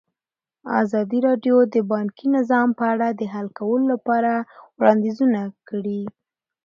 [0.81, 4.31] ازادي راډیو د بانکي نظام په اړه د حل کولو لپاره
[4.77, 6.01] وړاندیزونه کړي.